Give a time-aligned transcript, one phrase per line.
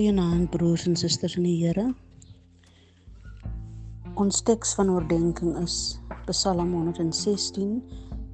[0.00, 1.82] Goeienaand broers en susters in die Here.
[4.16, 5.74] Ons teks van oordeenking is
[6.30, 7.74] Psalm 116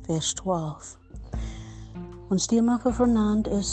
[0.06, 0.92] vers 12.
[2.30, 3.72] Ons tema vir vanaand is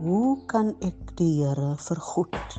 [0.00, 2.58] Hoe kan ek die Here vergoed?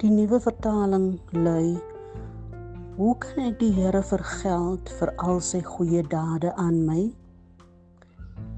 [0.00, 1.76] Die nuwe vertaling lui
[2.96, 7.10] Hoe kan ek die Here vergeld vir al sy goeie dade aan my?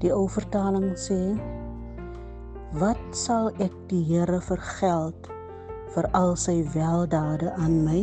[0.03, 1.15] Die ou vertaling sê:
[2.75, 5.29] Wat sal ek die Here vergeld
[5.93, 8.01] vir al sy weldade aan my?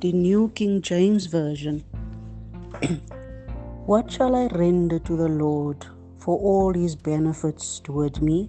[0.00, 1.82] Die New King James Version.
[3.90, 5.84] What shall I render to the Lord
[6.16, 8.48] for all his benefits toward me?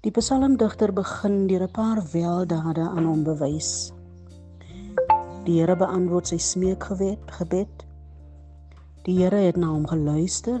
[0.00, 3.92] Die psalmdigter begin deur 'n paar weldade aan hom bewys.
[5.44, 7.89] Die Here beantwoord sy smeekgebed, gebed
[9.06, 10.60] Die Here het na hom geluister.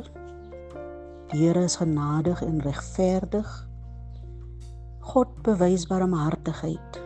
[1.28, 3.48] Die Here is genadig en regverdig.
[5.12, 7.00] God bewys barmhartigheid.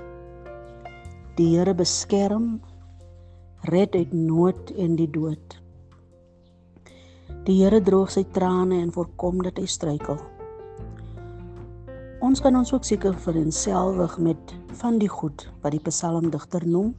[1.34, 2.60] Die Here beskerm,
[3.66, 5.58] red uit nood en die dood.
[7.48, 10.22] Die Here droog sy trane en voorkom dat hy struikel.
[12.22, 16.94] Ons kan ons ook seker vir enselwig met van die goed wat die psalmdigter noem.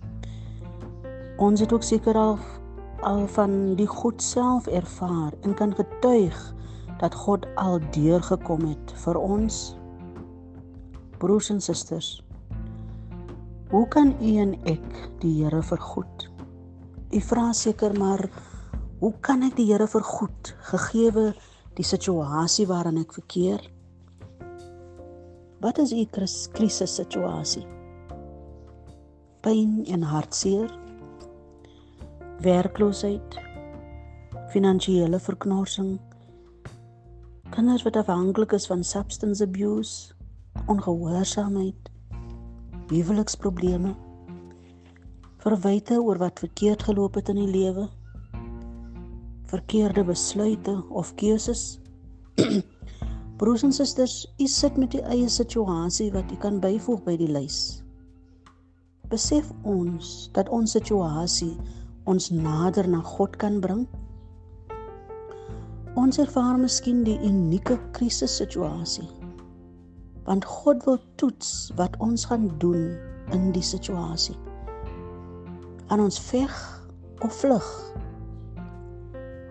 [1.39, 2.35] Ons het ook seker al
[3.01, 6.53] al van die goed self ervaar en kan getuig
[6.99, 9.75] dat God al deurgekom het vir ons
[11.19, 12.23] broers en susters.
[13.69, 14.87] Hoe kan u en ek
[15.19, 16.29] die Here vergoed?
[17.11, 18.29] U vra seker maar
[18.99, 21.31] hoe kan ek die Here vergoed gegeewe
[21.75, 23.63] die situasie waarin ek verkeer?
[25.63, 27.65] Wat is u krisis situasie?
[29.41, 30.84] Pyn en hartseer?
[32.43, 33.37] Werkloosheid,
[34.51, 35.99] finansiële verknorsing,
[37.55, 40.13] kinders wat afhanklik is van substance abuse,
[40.67, 41.91] ongehoorsaamheid,
[42.91, 43.93] huweliksprobleme,
[45.45, 47.87] verwyte oor wat verkeerd geloop het in die lewe,
[49.47, 51.79] verkeerde besluite of keuses.
[53.39, 57.31] Broers en susters, u sit met u eie situasie wat u kan byvoeg by die
[57.31, 57.81] lys.
[59.07, 61.53] Besef ons dat ons situasie
[62.05, 63.85] ons nader na God kan bring.
[65.97, 69.07] Ons ervaar miskien die unieke krisissituasie.
[70.25, 72.93] Want God wil toets wat ons gaan doen
[73.33, 74.37] in die situasie.
[75.87, 76.53] Aan ons veg
[77.25, 77.69] of vlug.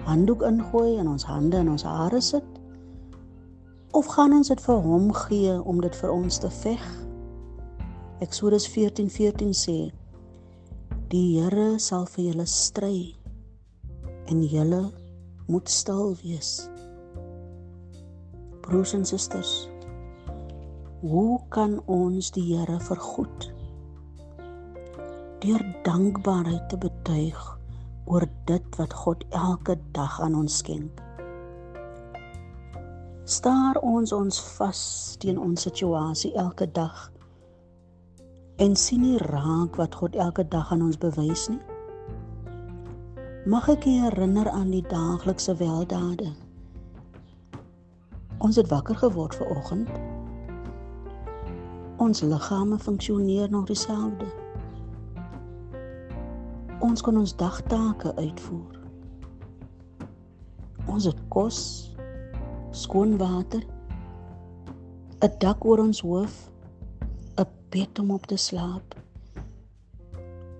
[0.05, 2.45] Handdoek ingooi en ons hande in ons hare sit
[3.95, 6.87] of gaan ons dit vir hom gee om dit vir ons te veg?
[8.25, 9.79] Eksodus 14:14 14 sê
[11.15, 12.97] Die Here sal vir julle stry
[14.33, 14.81] en julle
[15.47, 16.49] moet stil wees.
[18.65, 19.53] Broers en susters,
[21.05, 23.47] hoe kan ons die Here vergoed?
[25.45, 27.47] Deur dankbaarheid te betuig
[28.11, 30.99] oor dit wat God elke dag aan ons skenk.
[33.39, 34.87] Staar ons ons vas
[35.23, 37.07] teen ons situasie elke dag
[38.57, 41.61] en sien nie raak wat God elke dag aan ons bewys nie.
[43.51, 46.31] Mag ek u herinner aan die daaglikse weldade.
[48.39, 49.91] Ons het wakker geword ver oggend.
[51.97, 54.31] Ons liggame funksioneer nog dieselfde.
[56.79, 58.81] Ons kan ons dagtake uitvoer.
[60.87, 61.61] Ons het kos,
[62.71, 63.65] skoon water,
[65.25, 66.54] 'n dak oor ons hoof
[67.75, 68.95] bed om op te slaap.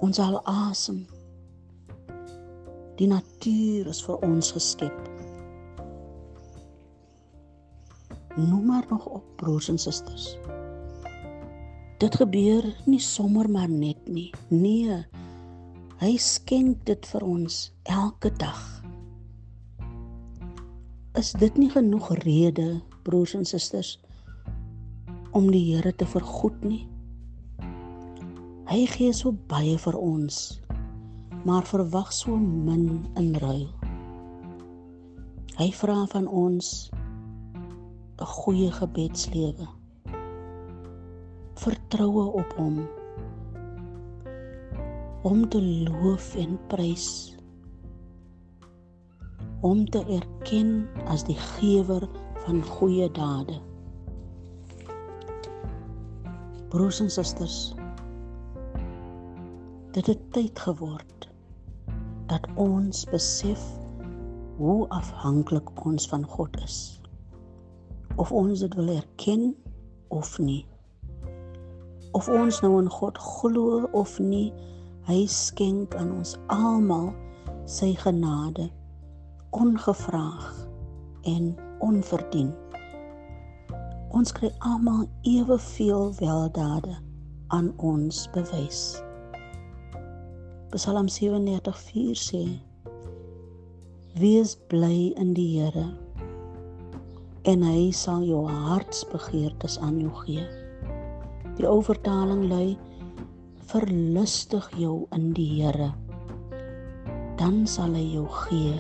[0.03, 1.05] Ons al asem.
[2.99, 4.97] Die natuur is vir ons geskep.
[8.35, 10.33] Noem maar nog op broers en susters.
[12.03, 14.33] Dit gebeur nie sommer maar net nie.
[14.51, 15.05] Nee.
[16.03, 17.59] Hy skenk dit vir ons
[17.95, 18.65] elke dag.
[21.15, 24.01] Is dit nie genoeg rede, broers en susters,
[25.31, 26.83] om die Here te vergoed nie.
[28.75, 30.37] Hy gee so baie vir ons,
[31.47, 33.69] maar verwag so min in ruil.
[35.61, 36.91] Hy vra van ons
[38.19, 39.69] 'n goeie gebedslewe.
[41.63, 42.81] Vertroue op hom.
[45.23, 47.37] Om te loof en prys.
[49.63, 52.09] Om te erken as die gewer
[52.43, 53.63] van goeie dade
[56.75, 57.71] broers en susters
[59.95, 61.29] dit het tyd geword
[62.27, 63.63] dat ons besef
[64.59, 66.79] hoe afhanklik ons van God is.
[68.17, 69.55] Of ons dit wil erken
[70.09, 70.67] of nie.
[72.11, 74.51] Of ons nou in God glo of nie,
[75.07, 77.13] hy skenk aan ons almal
[77.71, 78.67] sy genade
[79.55, 80.51] ongevraag
[81.31, 82.51] en onverdien.
[84.11, 86.99] Ons kry almal eweveel weldade
[87.55, 89.05] aan ons bewys.
[90.75, 92.41] Psalm 37:4 sê:
[94.19, 95.85] Wees bly in die Here
[97.47, 100.43] en hy sal jou hartsbegeertes aan jou gee.
[101.61, 102.73] Die ou vertaling lui:
[103.71, 105.93] Verlustig jou in die Here.
[107.39, 108.75] Dan sal hy jou gee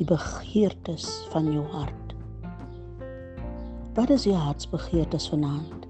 [0.00, 2.16] die begeertes van jou hart.
[3.94, 5.86] Wat is jou hartsbegeertes vanaand?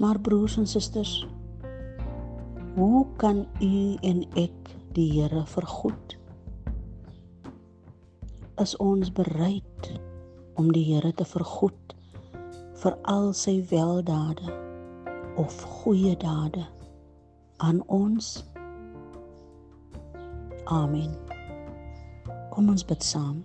[0.00, 1.18] Maar broers en susters,
[2.74, 6.14] Hoe kan u en ek die Here vergoed?
[8.62, 9.90] Is ons bereid
[10.54, 11.96] om die Here te vergoed
[12.78, 14.54] vir al sy weldade
[15.34, 16.62] of goeie dade
[17.58, 18.44] aan ons?
[20.70, 21.10] Amen.
[22.54, 23.42] Kom ons bid saam.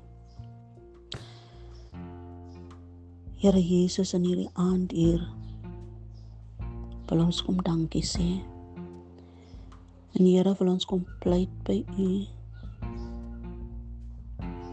[3.42, 5.26] Here Jesus in hierdie aand hier.
[7.10, 8.54] Wil ons kom dankie sê.
[10.16, 12.12] En Here wil ons kom pleit by U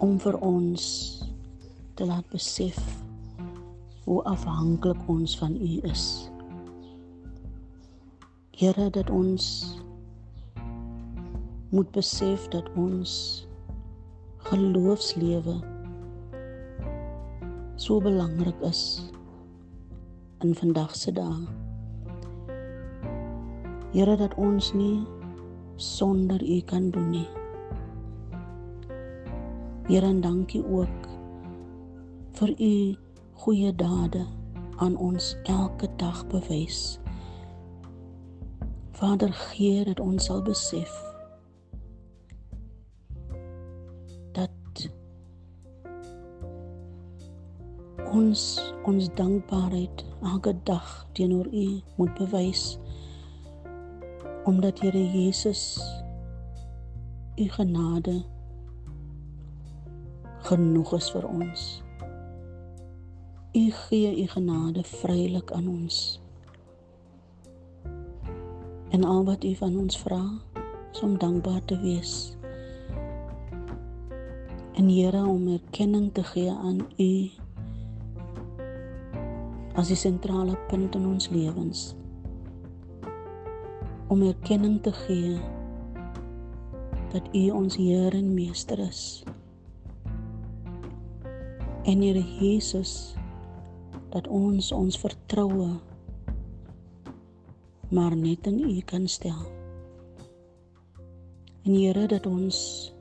[0.02, 0.82] om vir ons
[1.98, 2.76] te laat besef
[4.04, 6.04] hoe afhanklik ons van U is.
[8.54, 9.46] Here dat ons
[11.74, 13.14] moet besef dat ons
[14.46, 15.56] geloofslewe
[17.82, 18.84] so belangrik is
[20.46, 21.34] in vandag se dae.
[23.90, 25.02] Here dat ons nie
[25.82, 27.28] sonder U kan doen nie.
[29.88, 31.08] Here en dankie ook
[32.38, 32.74] vir U
[33.42, 34.26] goeie dade
[34.76, 36.98] aan ons elke dag bewys.
[38.92, 40.92] Vader gee dat ons sal besef
[44.32, 44.86] dat
[48.12, 48.44] ons
[48.86, 52.78] ons dankbaarheid elke dag teenoor U moet bewys
[54.44, 55.80] omdat Here Jesus
[57.36, 58.22] u genade
[60.42, 61.62] genoeg is vir ons.
[63.54, 66.20] U gee u genade vrylik aan ons.
[68.90, 70.22] En al wat u van ons vra,
[70.92, 72.36] is om dankbaar te wees.
[74.74, 77.30] En Here om erkenning te gee aan u
[79.72, 81.92] as die sentrale punt in ons lewens
[84.12, 85.38] om erkenning te gee
[87.12, 89.22] dat U ons Heer en Meester is.
[91.88, 93.14] En Here Jesus
[94.12, 95.70] dat ons ons vertroue
[97.88, 99.48] maar net in U kan stel.
[101.64, 102.92] En Here dat ons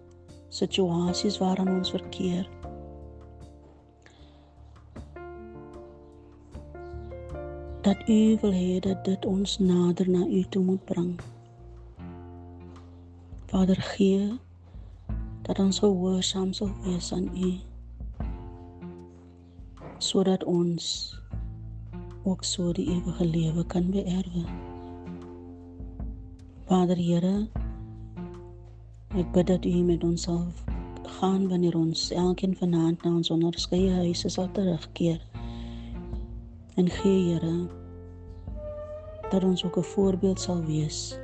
[0.48, 2.48] situasies waarin ons verkeer
[7.82, 11.20] dat U wil hê dat dit ons nader na U toe moet bring.
[13.46, 14.40] Vader gee
[15.42, 17.60] dat ons gehoorsaam sal wees aan U
[19.98, 20.86] sodat ons
[22.24, 24.46] ook so die ewige lewe kan beerwe.
[26.66, 27.48] Vader Here,
[29.18, 30.46] ek bid dat U met ons sal
[31.20, 35.31] gaan wanneer ons elkeen vanaand na ons onderskeie huise sal terugkeer.
[36.76, 37.68] En gee Here
[39.30, 41.20] dat ons ook 'n voorbeeld sal wees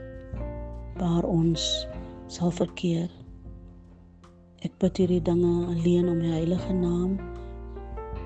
[0.98, 1.88] waar ons
[2.28, 3.10] sal verkeer.
[4.60, 7.20] Ek bid hierdie dinge alleen om die heilige naam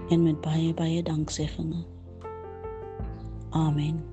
[0.09, 1.75] en met baie baie danksegging.
[3.49, 4.10] Amen.